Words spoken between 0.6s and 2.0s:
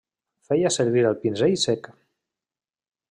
servir el pinzell sec.